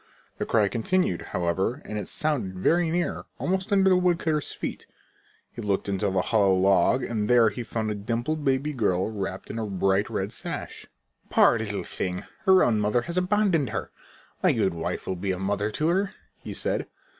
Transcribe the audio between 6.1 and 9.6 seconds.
hollow log and there he found a dimpled baby girl wrapped in